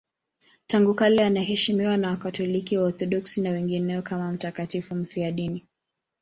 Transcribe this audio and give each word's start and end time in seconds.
Tangu 0.67 0.93
kale 0.95 1.25
anaheshimiwa 1.25 1.97
na 1.97 2.09
Wakatoliki, 2.09 2.77
Waorthodoksi 2.77 3.41
na 3.41 3.49
wengineo 3.51 4.01
kama 4.01 4.31
mtakatifu 4.31 4.95
mfiadini. 4.95 5.65